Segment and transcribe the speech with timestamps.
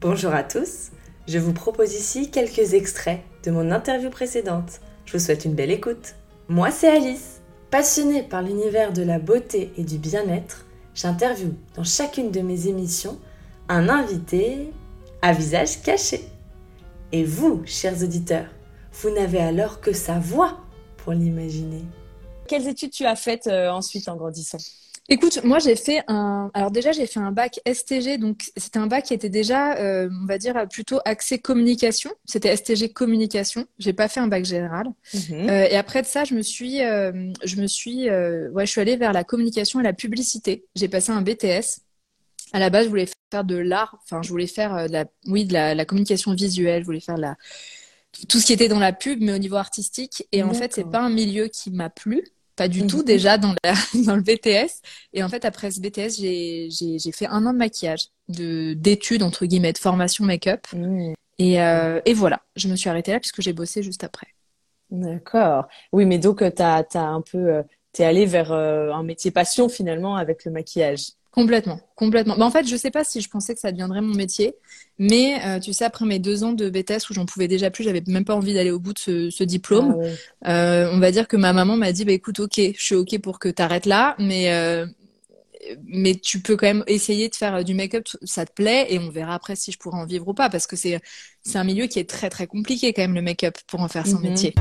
[0.00, 0.92] Bonjour à tous,
[1.28, 4.80] je vous propose ici quelques extraits de mon interview précédente.
[5.04, 6.14] Je vous souhaite une belle écoute.
[6.48, 12.30] Moi c'est Alice, passionnée par l'univers de la beauté et du bien-être, j'interviewe dans chacune
[12.30, 13.18] de mes émissions
[13.68, 14.72] un invité
[15.20, 16.24] à visage caché.
[17.12, 18.48] Et vous, chers auditeurs,
[19.02, 20.60] vous n'avez alors que sa voix
[20.96, 21.84] pour l'imaginer.
[22.48, 24.56] Quelles études tu as faites euh, ensuite en grandissant?
[25.12, 26.52] Écoute, moi j'ai fait un.
[26.54, 30.08] Alors déjà j'ai fait un bac STG, donc c'était un bac qui était déjà, euh,
[30.22, 32.12] on va dire plutôt axé communication.
[32.26, 33.66] C'était STG communication.
[33.80, 34.86] J'ai pas fait un bac général.
[35.12, 35.50] Mhm.
[35.50, 38.80] Euh, et après de ça, je me suis, euh, je me suis, ouais, je suis
[38.80, 40.64] allée vers la communication et la publicité.
[40.76, 41.80] J'ai passé un BTS.
[42.52, 43.98] À la base, je voulais faire de l'art.
[44.04, 46.82] Enfin, je voulais faire de la, oui, de la, la communication visuelle.
[46.82, 47.36] Je voulais faire de la
[48.28, 50.24] tout ce qui était dans la pub, mais au niveau artistique.
[50.30, 52.24] Et en fait, c'est pas un milieu qui m'a plu
[52.60, 53.04] pas du tout mhm.
[53.04, 53.54] déjà dans,
[54.04, 54.82] dans le BTS.
[55.14, 59.46] Et en fait, après ce BTS, j'ai fait un an de maquillage, de d'études, entre
[59.46, 60.66] guillemets, de formation make-up.
[60.74, 61.14] Mmh.
[61.38, 64.26] Et, euh, et, voilà, je me suis arrêtée là puisque j'ai bossé juste après.
[64.90, 65.68] D'accord.
[65.94, 67.38] Oui, mais donc, euh, tu as, un peu...
[67.38, 67.62] Euh,
[67.94, 71.12] tu es allée vers un métier passion finalement avec le maquillage.
[71.32, 72.36] Complètement, complètement.
[72.36, 74.54] Bah, en fait, je sais pas si je pensais que ça deviendrait mon métier,
[74.98, 77.84] mais euh, tu sais, après mes deux ans de BTS où j'en pouvais déjà plus,
[77.84, 79.96] j'avais même pas envie d'aller au bout de ce, ce diplôme.
[80.42, 82.96] Ah euh, on va dire que ma maman m'a dit, bah écoute, ok, je suis
[82.96, 84.86] ok pour que tu arrêtes là, mais euh,
[85.84, 89.10] mais tu peux quand même essayer de faire du make-up, ça te plaît, et on
[89.10, 91.00] verra après si je pourrais en vivre ou pas, parce que c'est
[91.42, 94.06] c'est un milieu qui est très très compliqué quand même le make-up pour en faire
[94.06, 94.30] son mhm.
[94.30, 94.54] métier.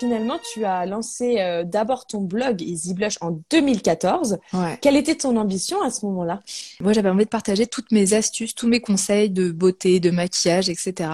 [0.00, 4.38] Finalement, tu as lancé euh, d'abord ton blog Easy Blush en 2014.
[4.80, 6.40] Quelle était ton ambition à ce moment-là?
[6.80, 10.70] Moi, j'avais envie de partager toutes mes astuces, tous mes conseils de beauté, de maquillage,
[10.70, 11.10] etc.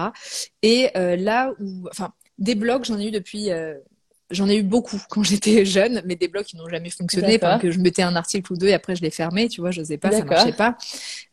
[0.61, 3.51] Et euh, là où, enfin, des blogs, j'en ai eu depuis.
[3.51, 3.75] Euh,
[4.31, 7.61] j'en ai eu beaucoup quand j'étais jeune, mais des blogs qui n'ont jamais fonctionné, parce
[7.61, 9.83] que je mettais un article ou deux et après je les fermais, tu vois, je
[9.83, 10.77] sais pas, ça marchait pas.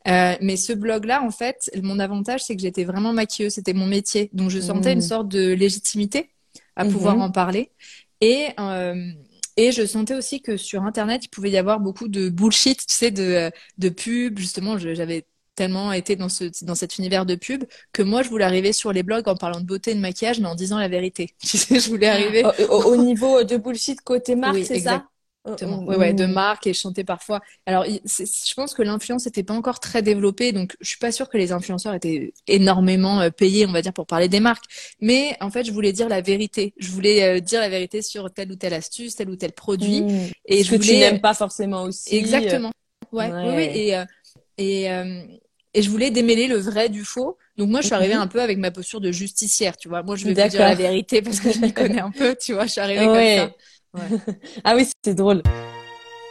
[0.09, 3.87] Euh, mais ce blog-là, en fait, mon avantage, c'est que j'étais vraiment maquilleuse, c'était mon
[3.87, 5.03] métier, donc je sentais une mmh.
[5.03, 6.31] sorte de légitimité
[6.77, 7.23] à pouvoir mhm.
[7.23, 7.71] en parler.
[8.21, 9.11] Et, euh,
[9.57, 12.95] et je sentais aussi que sur Internet, il pouvait y avoir beaucoup de bullshit, tu
[12.95, 14.39] sais, de, de pub.
[14.39, 18.45] Justement, j'avais tellement été dans, ce, dans cet univers de pub que moi, je voulais
[18.45, 20.89] arriver sur les blogs en parlant de beauté et de maquillage, mais en disant la
[20.89, 21.35] vérité.
[21.41, 22.45] Tu sais, je voulais arriver.
[22.69, 25.07] Au, niveau de bullshit côté marque, c'est ça?
[25.45, 25.85] Exactement.
[25.85, 27.41] Ouais, de marque et chanter parfois.
[27.67, 31.29] Alors, je pense que l'influence n'était pas encore très développée, donc je suis pas sûre
[31.29, 34.65] que les influenceurs étaient énormément euh, payés, on va dire, pour parler des marques.
[35.01, 36.73] Mais en fait, je voulais dire la vérité.
[36.79, 40.03] Je voulais euh, dire la vérité sur telle ou telle astuce, tel ou tel produit.
[40.03, 40.31] Mm.
[40.47, 42.17] Et Ce je que tu n'aimes pas forcément aussi.
[42.17, 42.73] Exactement.
[43.13, 43.29] Ouais.
[43.77, 44.05] Et euh,
[44.57, 44.89] et
[45.75, 47.37] et je voulais démêler le vrai du faux.
[47.57, 48.21] Donc moi, je suis arrivée mhm.
[48.21, 50.03] un peu avec ma posture de justicière, tu vois.
[50.03, 52.67] Moi, je veux dire la vérité parce que je m'y connais un peu, tu vois.
[52.67, 53.55] Je suis arrivée comme ça.
[54.65, 55.43] Ah oui, c'est drôle.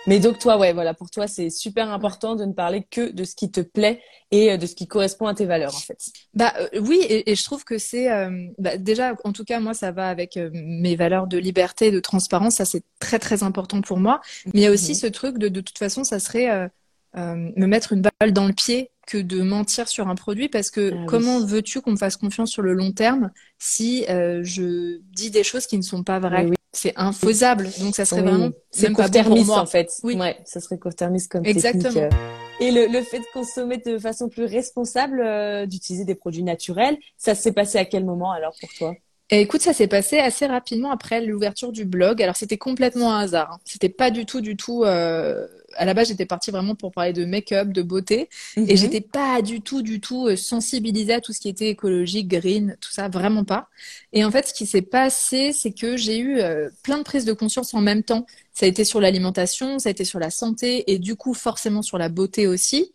[0.05, 3.23] Mais donc toi, ouais, voilà, pour toi, c'est super important de ne parler que de
[3.23, 4.01] ce qui te plaît
[4.31, 5.97] et euh, de ce qui correspond à tes valeurs, en fait.
[6.33, 9.73] Bah euh, oui, et, je trouve que c'est euh, bah, déjà, en tout cas, moi,
[9.73, 12.55] ça va avec mes valeurs de liberté, et de transparence.
[12.55, 14.21] Ça, c'est très très important pour moi.
[14.47, 14.97] Mais il y a aussi mhm.
[14.97, 16.69] ce truc de, de toute façon, ça serait
[17.15, 20.93] me mettre une balle dans le pied que de mentir sur un produit parce que
[20.93, 25.43] ah comment veux-tu qu'on me fasse confiance sur le long terme si je dis des
[25.43, 26.49] choses qui ne sont pas vraies?
[26.73, 27.69] C'est infaisable.
[27.79, 29.91] Donc ça serait vraiment c'est court-termiste en fait.
[30.03, 30.15] Oui.
[30.15, 31.93] Ouais, ça serait court-termiste comme Exactement.
[31.93, 32.13] technique.
[32.59, 36.97] Et le, le, fait de consommer de façon plus responsable, euh, d'utiliser des produits naturels,
[37.17, 38.95] ça s'est passé à quel moment alors pour toi?
[39.29, 42.21] Et écoute, ça s'est passé assez rapidement après l'ouverture du blog.
[42.21, 43.53] Alors c'était complètement un hasard.
[43.53, 43.59] Hein.
[43.65, 44.83] C'était pas du tout, du tout.
[44.83, 45.47] Euh...
[45.75, 48.77] À la base, j'étais partie vraiment pour parler de make-up, de beauté, et mhm.
[48.77, 52.77] j'étais pas du tout, du tout euh, sensibilisée à tout ce qui était écologique, green,
[52.79, 53.69] tout ça, vraiment pas.
[54.11, 57.25] Et en fait, ce qui s'est passé, c'est que j'ai eu euh, plein de prises
[57.25, 58.27] de conscience en même temps.
[58.53, 61.81] Ça a été sur l'alimentation, ça a été sur la santé, et du coup forcément
[61.81, 62.93] sur la beauté aussi.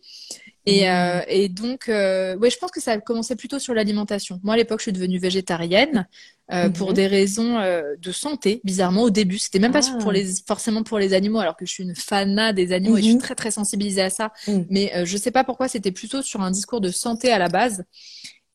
[0.65, 4.39] Et, euh, et donc, euh, ouais, je pense que ça a commencé plutôt sur l'alimentation.
[4.43, 6.07] Moi, à l'époque, je suis devenue végétarienne
[6.51, 6.93] euh, pour mmh.
[6.93, 8.59] des raisons euh, de santé.
[8.63, 10.13] Bizarrement, au début, c'était même pas pour ah.
[10.13, 13.05] les, forcément pour les animaux, alors que je suis une fana des animaux et je
[13.05, 13.19] suis mmh.
[13.19, 14.33] très très sensibilisée à ça.
[14.69, 17.49] Mais euh, je sais pas pourquoi, c'était plutôt sur un discours de santé à la
[17.49, 17.83] base.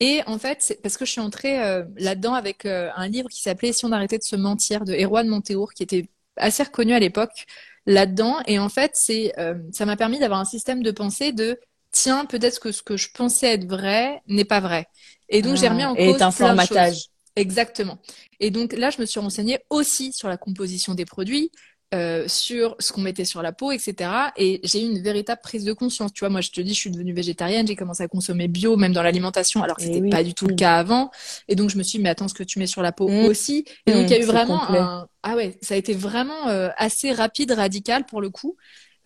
[0.01, 1.57] Et en fait, c'est parce que je suis entrée
[1.95, 5.71] là-dedans avec un livre qui s'appelait Si on arrêtait de se mentir de Erwan Montéour,
[5.71, 7.45] qui était assez reconnu à l'époque
[7.85, 8.39] là-dedans.
[8.45, 9.31] Et en fait, c'est
[9.71, 11.57] ça m'a permis d'avoir un système de pensée de
[11.95, 14.87] tiens, peut-être que ce que je pensais être vrai n'est pas vrai.
[15.29, 16.19] Et donc, j'ai remis en cause.
[16.19, 17.05] Et un formatage.
[17.35, 17.97] Exactement.
[18.39, 21.51] Et donc là, je me suis renseignée aussi sur la composition des produits,
[21.93, 24.09] euh, sur ce qu'on mettait sur la peau, etc.
[24.37, 26.13] Et j'ai eu une véritable prise de conscience.
[26.13, 28.77] Tu vois, moi, je te dis, je suis devenue végétarienne, j'ai commencé à consommer bio,
[28.77, 31.11] même dans l'alimentation, alors que eh c'était pas du tout le cas avant.
[31.47, 33.09] Et donc, je me suis dit, mais attends, ce que tu mets sur la peau
[33.09, 33.25] mmh.
[33.25, 33.65] aussi.
[33.85, 35.07] Et donc, il y a eu mmh, vraiment un...
[35.23, 38.55] Ah ouais, ça a été vraiment euh, assez rapide, radical pour le coup.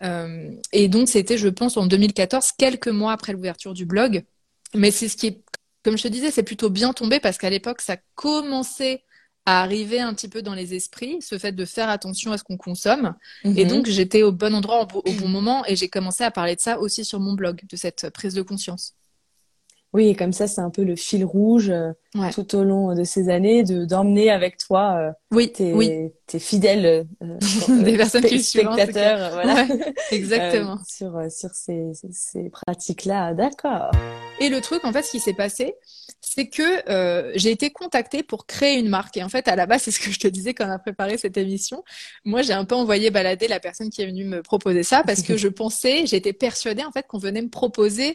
[0.02, 4.24] Euh, et donc, c'était, je pense, en 2014, quelques mois après l'ouverture du blog.
[4.74, 5.42] Mais c'est ce qui est,
[5.84, 9.04] comme je te disais, c'est plutôt bien tombé parce qu'à l'époque, ça commençait
[9.46, 12.44] à arriver un petit peu dans les esprits, ce fait de faire attention à ce
[12.44, 13.14] qu'on consomme.
[13.54, 13.66] Et Mhm.
[13.66, 16.60] donc, j'étais au bon endroit au, au bon moment et j'ai commencé à parler de
[16.60, 18.94] ça aussi sur mon blog, de cette prise de conscience.
[19.92, 22.30] Oui, et comme ça, c'est un peu le fil rouge euh, Ouais.
[22.32, 26.38] tout au long de ces années, de d'emmener avec toi euh, Oui, tes, oui, tes
[26.40, 27.38] fidèles euh,
[27.84, 30.72] Des personnes qui spectateurs, euh, voilà, Ouais, exactement.
[30.72, 33.34] euh, sur euh, sur ces ces, ces pratiques-là.
[33.34, 33.90] D'accord.
[34.40, 35.74] Et le truc, en fait, ce qui s'est passé,
[36.20, 39.16] c'est que euh, j'ai été contactée pour créer une marque.
[39.16, 40.78] Et en fait, à la base, c'est ce que je te disais quand on a
[40.78, 41.84] préparé cette émission.
[42.24, 45.22] Moi, j'ai un peu envoyé balader la personne qui est venue me proposer ça parce
[45.22, 48.12] que je pensais, j'étais persuadée en fait qu'on venait me proposer euh,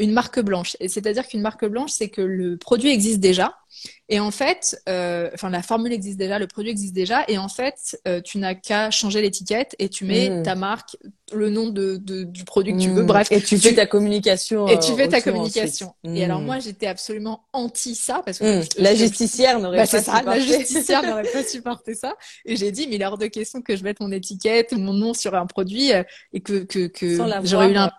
[0.00, 0.76] une marque blanche.
[0.86, 3.54] C'est-à-dire qu'une marque blanche, c'est que le produit existe déjà.
[4.08, 7.24] Et en fait, euh, enfin, la formule existe déjà, le produit existe déjà.
[7.28, 10.42] Et en fait, euh, tu n'as qu'à changer l'étiquette et tu mets Mm.
[10.44, 10.96] ta marque,
[11.32, 13.02] le nom de, de- du produit que tu veux.
[13.02, 13.06] Mm.
[13.06, 14.66] Bref, Et tu fais ta communication.
[14.68, 15.94] et tu euh, fais ta communication.
[16.04, 16.44] Et alors Mm.
[16.46, 20.18] moi, j'étais absolument anti ça parce que je- la justicière n'aurait bah, pas ça, la
[20.40, 20.40] supporté.
[20.58, 22.14] justicière n'aurait pas supporté ça.
[22.46, 24.94] Et j'ai dit, mais il est hors de question que je mette mon étiquette, mon
[24.94, 26.02] nom sur un produit euh,
[26.32, 27.90] et que que que j'aurais eu l'im-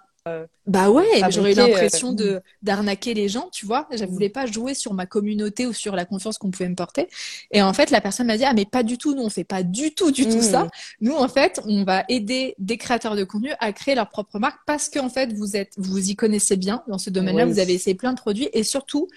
[0.66, 3.88] bah ouais, j'aurais eu fabriqué, euh, l'impression de d'arnaquer les gens, tu vois.
[3.92, 7.08] Je voulais pas jouer sur ma communauté ou sur la confiance qu'on pouvait me porter.
[7.52, 9.44] Et en fait, la personne m'a dit, ah mais pas du tout, nous on fait
[9.46, 10.42] pas du tout, du tout Mm.
[10.42, 10.68] ça.
[11.02, 14.60] Nous en fait, on va aider des créateurs de contenu à créer leur propre marque
[14.66, 17.52] parce qu'en fait, vous êtes, vous y connaissez bien dans ce domaine-là, Oui.
[17.54, 19.08] vous avez essayé plein de produits et surtout,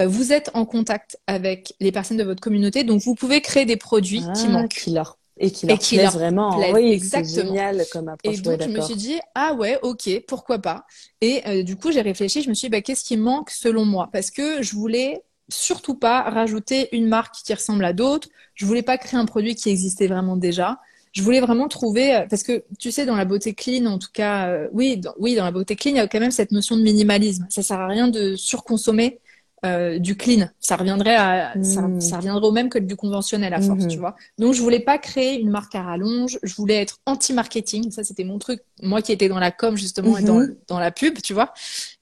[0.00, 3.64] euh, vous êtes en contact avec les personnes de votre communauté, donc vous pouvez créer
[3.66, 4.68] des produits qui Ah, manquent.
[4.70, 6.56] qui leur et qui Et leur qui leur vraiment.
[6.58, 7.46] plaisent, oui, exactement.
[7.46, 8.36] génial comme approche.
[8.36, 10.84] Et donc, je me suis dit, ah ouais, ok, pourquoi pas.
[11.20, 13.84] Et euh, du coup, j'ai réfléchi, je me suis dit, bah, qu'est-ce qui manque selon
[13.86, 14.08] moi?
[14.12, 18.28] Parce que je voulais surtout pas rajouter une marque qui ressemble à d'autres.
[18.54, 20.78] Je voulais pas créer un produit qui existait vraiment déjà.
[21.12, 24.10] Je voulais vraiment trouver, euh, parce que tu sais, dans la beauté clean, en tout
[24.12, 26.52] cas, euh, oui, dans, oui, dans la beauté clean, il y a quand même cette
[26.52, 27.46] notion de minimalisme.
[27.50, 29.20] Ça sert à rien de surconsommer
[29.64, 30.48] euh, du clean.
[30.58, 32.00] Ça reviendrait à, ça, Mm.
[32.00, 33.88] ça reviendrait au même que du conventionnel à force, Mhm.
[33.88, 34.16] tu vois.
[34.38, 36.38] Donc, je voulais pas créer une marque à rallonge.
[36.42, 37.90] Je voulais être anti-marketing.
[37.90, 38.60] Ça, c'était mon truc.
[38.82, 40.56] Moi qui étais dans la com, justement, et dans, Mhm.
[40.68, 41.52] dans la pub, tu vois.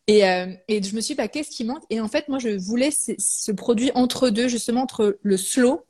[0.06, 1.82] Et, euh, et je me suis dit, bah, qu'est-ce qui manque?
[1.90, 5.84] Et en fait, moi, je voulais ce, produit entre deux, justement, entre le slow,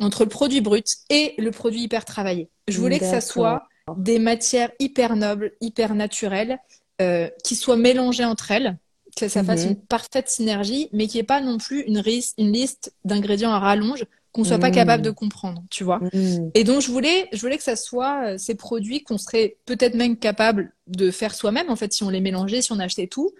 [0.00, 2.48] entre le produit brut et le produit hyper travaillé.
[2.66, 3.64] Je voulais que ça soit
[3.98, 6.58] des matières hyper nobles, hyper naturelles,
[7.02, 8.78] euh, qui soient mélangées entre elles,
[9.14, 9.70] que ça fasse Mhm.
[9.70, 12.00] une parfaite synergie, mais qui n'y ait pas non plus une,
[12.38, 14.74] liste d'ingrédients à rallonge qu'on soit pas Mhm.
[14.74, 16.00] capable de comprendre, tu vois.
[16.12, 16.50] Mm.
[16.54, 19.94] Et donc, je voulais, je voulais que ça soit euh, ces produits qu'on serait peut-être
[19.94, 23.32] même capable de faire soi-même, en fait, si on les mélangeait, si on achetait tout,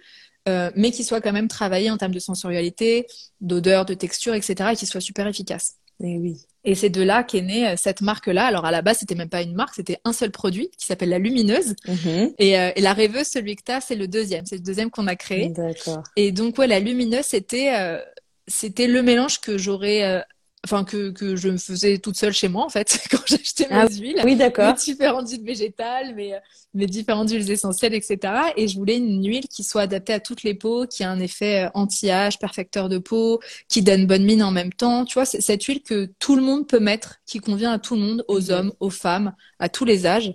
[0.47, 3.07] euh, mais qui soient quand même travaillés en termes de sensorialité,
[3.41, 5.75] d'odeur, de texture, etc., et qui soient super efficaces.
[6.01, 6.45] Eh oui.
[6.65, 8.45] Et c'est de là qu'est née euh, cette marque-là.
[8.45, 11.09] Alors, à la base, c'était même pas une marque, c'était un seul produit qui s'appelle
[11.09, 11.75] la Lumineuse.
[11.87, 12.33] Mhm.
[12.39, 14.45] Et, euh, et la rêveuse, celui que t'as, c'est le deuxième.
[14.45, 15.49] C'est le deuxième qu'on a créé.
[15.49, 16.03] D'accord.
[16.15, 17.99] Et donc, ouais, la lumineuse, c'était euh,
[18.47, 20.23] c'était le mélange que j'aurais,
[20.65, 23.75] enfin, que, que je me faisais toute seule chez moi, en fait, quand j'achetais mes
[23.75, 24.21] Ah huiles.
[24.23, 26.35] Oui, Mes différentes huiles végétales, mes,
[26.73, 28.33] mes différentes huiles essentielles, etc.
[28.57, 31.19] Et je voulais une huile qui soit adaptée à toutes les peaux, qui a un
[31.19, 33.39] effet euh, anti-âge, perfecteur de peau,
[33.69, 35.05] qui donne bonne mine en même temps.
[35.05, 37.95] Tu vois, c'est cette huile que tout le monde peut mettre, qui convient à tout
[37.95, 40.33] le monde, aux hommes, aux femmes, à tous les âges.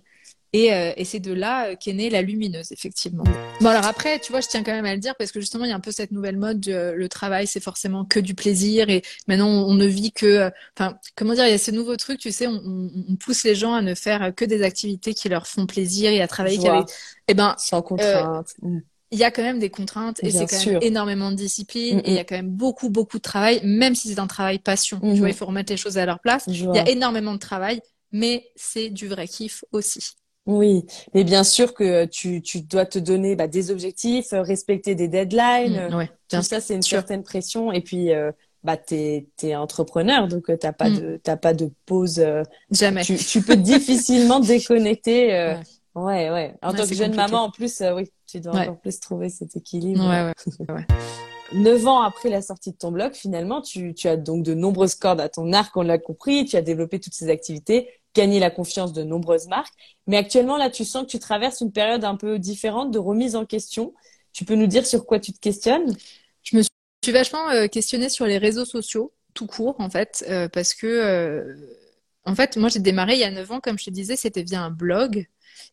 [0.53, 3.23] Et, euh, et c'est de là euh, qu'est née la lumineuse, effectivement.
[3.61, 5.65] Bon, alors après, tu vois, je tiens quand même à le dire parce que justement,
[5.65, 8.19] il y a un peu cette nouvelle mode, de, euh, le travail, c'est forcément que
[8.19, 11.55] du plaisir et maintenant, on, on ne vit que, euh, enfin, comment dire, il y
[11.55, 14.35] a ce nouveau truc, tu sais, on, on, on pousse les gens à ne faire
[14.35, 16.89] que des activités qui leur font plaisir et à travailler qu'avec,
[17.29, 18.55] eh ben, Sans contrainte.
[18.63, 18.79] Mm.
[19.13, 20.73] il y a quand même des contraintes et c'est quand sûr.
[20.73, 23.61] même énormément de discipline Mm, et il y a quand même beaucoup, beaucoup de travail,
[23.65, 24.99] même si c'est un travail passion.
[25.01, 25.19] Tu Mhm.
[25.19, 26.45] vois, il faut remettre les choses à leur place.
[26.49, 27.81] Il y a énormément de travail,
[28.13, 30.01] mais c'est du vrai kiff aussi.
[30.47, 34.95] Oui, mais bien sûr que tu, tu dois te donner bah, des objectifs, euh, respecter
[34.95, 35.89] des deadlines.
[35.91, 36.99] Mm, ouais, bien Tout ça, c'est une sûr.
[36.99, 37.73] certaine pression.
[37.73, 38.33] Et puis, euh,
[38.65, 40.99] bah, t'es, t'es entrepreneur, donc euh, t'as pas Mm.
[40.99, 42.19] de, t'as pas de pause.
[42.21, 43.03] euh, Jamais.
[43.05, 45.35] tu, tu peux difficilement déconnecter.
[45.35, 45.55] euh,
[45.95, 46.03] Ouais.
[46.03, 46.55] ouais, ouais.
[46.63, 47.31] En Ouais, tant que jeune compliqué.
[47.33, 50.03] maman, en plus, euh, oui, tu dois encore plus trouver cet équilibre.
[50.69, 50.87] Ouais, ouais.
[51.53, 54.95] Neuf ans après la sortie de ton blog, finalement, tu, tu as donc de nombreuses
[54.95, 56.45] cordes à ton arc, on l'a compris.
[56.45, 59.75] Tu as développé toutes ces activités, gagné la confiance de nombreuses marques.
[60.07, 63.37] Mais actuellement, là, tu sens que tu traverses une période un peu différente de remise
[63.37, 63.95] en question.
[64.33, 65.97] Tu peux nous dire sur quoi tu te questionnes?
[66.43, 70.49] Je me suis vachement euh, questionnée sur les réseaux sociaux, tout court, en fait, euh,
[70.49, 71.55] parce que, euh,
[72.25, 74.43] en fait, moi, j'ai démarré il y a 9 ans, comme je te disais, c'était
[74.43, 75.27] via un blog.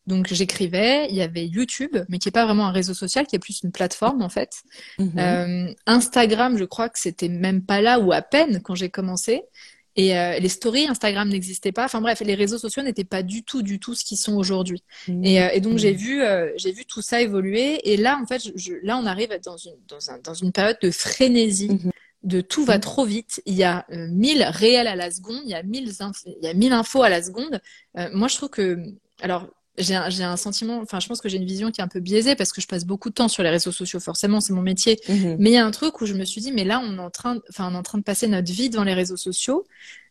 [0.06, 3.36] Donc, j'écrivais, il y avait YouTube, mais qui n'est pas vraiment un réseau social, qui
[3.36, 4.62] est plus une plateforme, en fait.
[4.98, 5.18] Mhm.
[5.18, 9.42] Euh, Instagram, je crois que c'était même pas là ou à peine quand j'ai commencé.
[9.98, 11.84] Et euh, les stories, Instagram n'existait pas.
[11.84, 14.82] Enfin bref, les réseaux sociaux n'étaient pas du tout, du tout ce qu'ils sont aujourd'hui.
[15.08, 15.24] Mmh.
[15.24, 15.96] Et, euh, et donc j'ai Mmh.
[15.96, 17.80] vu, euh, j'ai vu tout ça évoluer.
[17.92, 20.52] Et là, en fait, je, je- là, on arrive dans une, dans un, dans une
[20.52, 21.68] période de frénésie.
[21.70, 21.90] Mhm.
[22.24, 23.40] De tout va trop vite.
[23.46, 25.40] Il y a euh, 1000 réels à la seconde.
[25.44, 27.60] Il y a 1000 inf- il y a 1000 infos à la seconde.
[27.96, 28.76] Euh, moi, je trouve que,
[29.20, 29.48] alors,
[29.78, 31.88] j'ai un, j'ai un sentiment, enfin, je pense que j'ai une vision qui est un
[31.88, 34.00] peu biaisée parce que je passe beaucoup de temps sur les réseaux sociaux.
[34.00, 34.98] Forcément, c'est mon métier.
[35.08, 35.36] Mhm.
[35.38, 37.00] Mais il y a un truc où je me suis dit, mais là, on est
[37.00, 39.16] en train, de- enfin, on est en train de passer notre vie devant les réseaux
[39.16, 39.64] sociaux.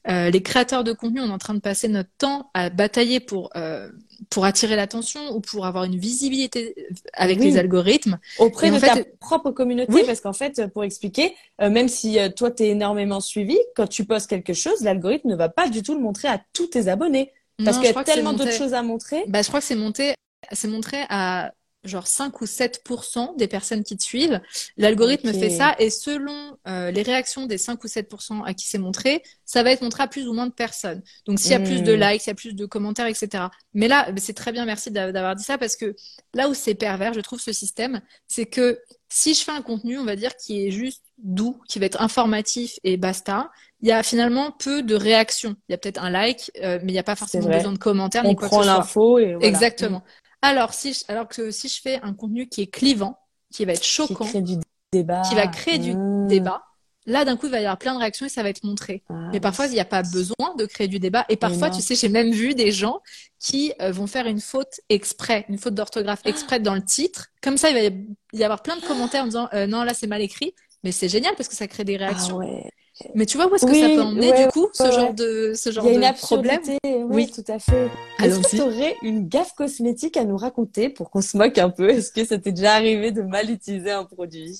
[0.09, 3.19] Euh, les créateurs de contenu, on est en train de passer notre temps à batailler
[3.19, 3.89] pour, euh,
[4.29, 6.75] pour attirer l'attention ou pour avoir une visibilité
[7.11, 7.45] avec Oui.
[7.47, 8.17] les algorithmes.
[8.39, 10.03] auprès Et en de fait- ta propre communauté, Oui.
[10.05, 13.87] parce qu'en fait, pour expliquer, euh, même si euh, toi, tu es énormément suivi, quand
[13.87, 16.87] tu postes quelque chose, l'algorithme ne va pas du tout le montrer à tous tes
[16.87, 17.33] abonnés.
[17.63, 19.23] Parce qu'il y a tellement d'autres choses à montrer.
[19.27, 20.13] Bah, je crois que c'est monté,
[20.51, 21.51] c'est montré à
[21.87, 24.39] genre 5 ou 7% des personnes qui te suivent.
[24.77, 28.77] L'algorithme fait ça et selon euh, les réactions des 5 ou 7% à qui c'est
[28.77, 31.01] montré, ça va être montré à plus ou moins de personnes.
[31.25, 31.99] Donc s'il y a plus de Mm.
[31.99, 33.45] likes, s'il y a plus de commentaires, etc.
[33.73, 35.95] Mais là, c'est très bien, merci d'a- d'avoir dit ça parce que
[36.33, 38.79] là où c'est pervers, je trouve ce système, c'est que
[39.09, 42.01] si je fais un contenu, on va dire, qui est juste doux, qui va être
[42.01, 43.49] informatif et basta,
[43.81, 45.55] il y a finalement peu de réactions.
[45.69, 47.77] Il y a peut-être un like, euh, mais il n'y a pas forcément besoin de
[47.77, 48.79] commentaires On ni quoi que prend ce soit.
[48.79, 49.47] l'info et voilà.
[49.47, 50.03] Exactement.
[50.41, 53.17] Alors, si je- alors que si je fais un contenu qui est clivant,
[53.51, 54.55] qui va être Qui choquant, crée du
[54.91, 55.21] débat.
[55.27, 56.27] qui va créer du Mmh.
[56.27, 56.63] débat,
[57.05, 59.03] là, d'un coup, il va y avoir plein de réactions et ça va être montré.
[59.09, 61.25] Ah, Mais parfois, il n'y a pas besoin de créer du débat.
[61.29, 63.01] Et parfois, tu sais, j'ai même vu des gens
[63.39, 67.27] qui euh, vont faire une faute exprès, une faute d'orthographe exprès dans le titre.
[67.41, 67.95] Comme ça, il va
[68.33, 70.53] y avoir plein de commentaires en disant euh, non, là, c'est mal écrit.
[70.83, 72.37] Mais c'est génial parce que ça crée des Ah réactions.
[72.37, 72.69] ouais.
[73.15, 74.91] Mais tu vois où est-ce que Oui, ça peut emmener ouais, du coup, ce ouais,
[74.91, 76.61] genre de, ce Il genre y a une de problème?
[77.09, 77.89] Oui, tout à fait.
[78.23, 81.69] Est-ce que tu aurais une gaffe cosmétique à nous raconter pour qu'on se moque un
[81.69, 81.89] peu?
[81.89, 84.57] Est-ce que ça t'est déjà arrivé de mal utiliser un produit?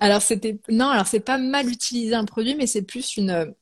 [0.00, 3.54] Alors c'était non, alors c'est pas mal utiliser un produit, mais c'est plus une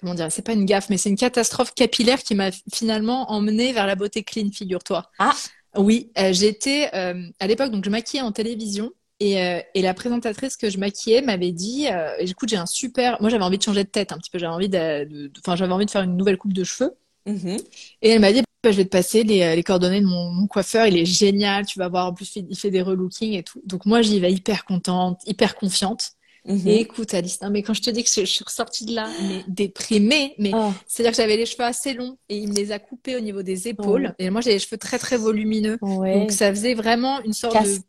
[0.00, 3.72] comment dire, c'est pas une gaffe, mais c'est une catastrophe capillaire qui m'a finalement emmenée
[3.72, 5.10] vers la beauté clean, figure-toi.
[5.18, 5.34] Ah.
[5.76, 8.90] Oui, euh, j'étais euh, à l'époque donc je maquillais en télévision
[9.20, 13.20] et, euh, et la présentatrice que je maquillais m'avait dit euh, écoute j'ai un super
[13.20, 15.72] moi j'avais envie de changer de tête un petit peu j'avais envie de enfin j'avais
[15.72, 16.92] envie de faire une nouvelle coupe de cheveux
[17.26, 17.58] Mhm.
[18.02, 20.30] et elle m'a dit bah, je vais te passer les, euh, les coordonnées de mon,
[20.32, 23.42] mon coiffeur il est génial tu vas voir en plus il fait des relookings et
[23.42, 26.12] tout donc moi j'y vais hyper contente hyper confiante
[26.46, 26.68] Mhm.
[26.68, 28.94] et écoute, Alice, non, mais quand je te dis que je, je suis ressortie de
[28.94, 30.72] là, mais déprimée, mais Ah.
[30.86, 33.42] c'est-à-dire que j'avais les cheveux assez longs et il me les a coupés au niveau
[33.42, 34.14] des épaules.
[34.18, 35.76] Et moi, j'ai les cheveux très, très volumineux.
[35.82, 36.14] Ouais.
[36.18, 37.80] Donc, ça faisait vraiment une sorte Casse.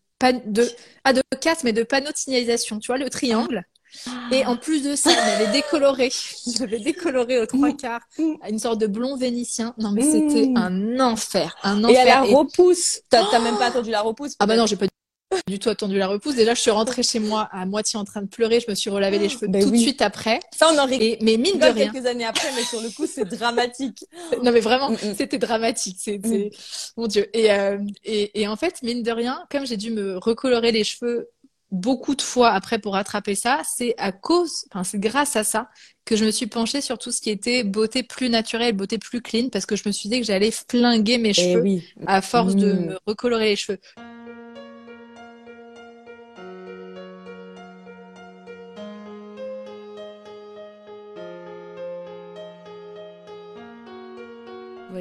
[0.46, 0.70] De,
[1.04, 2.80] ah, de casse, mais de panneau de signalisation.
[2.80, 3.64] Tu vois, le triangle.
[4.32, 6.10] Et en plus de ça, il m'avait décoloré.
[6.58, 8.02] J'avais décoloré aux trois quarts
[8.42, 9.74] à une sorte de blond vénitien.
[9.78, 10.58] Non, mais c'était Mmh.
[10.58, 12.38] un enfer, un Et à la enfer.
[12.38, 13.02] Repousse.
[13.10, 14.36] T'as t'as même pas attendu la repousse.
[14.40, 14.86] ah bah non, j'ai pas
[15.48, 16.36] du tout attendu la repousse.
[16.36, 18.60] Déjà, je suis rentrée chez moi à moitié en train de pleurer.
[18.60, 20.40] Je me suis relavé les cheveux Ben tout de suite après.
[20.56, 22.90] Ça, on en rigole Et, mais mine de rien, quelques années après, mais sur le
[22.90, 24.06] coup, c'est dramatique.
[24.44, 25.16] non mais vraiment, Mm, mm.
[25.18, 25.98] c'était dramatique.
[26.00, 26.52] C'était,
[26.98, 27.28] mon Dieu.
[27.38, 30.84] Et, euh, et, et en fait, mine de rien, comme j'ai dû me recolorer les
[30.84, 31.30] cheveux
[31.72, 35.70] beaucoup de fois après pour rattraper ça, c'est à cause, enfin, c'est grâce à ça
[36.04, 39.22] que je me suis penchée sur tout ce qui était beauté plus naturelle, beauté plus
[39.22, 41.84] clean, parce que je me suis dit que j'allais flinguer mes Et cheveux oui.
[42.08, 42.86] à force de Mm.
[42.88, 43.80] me recolorer les cheveux.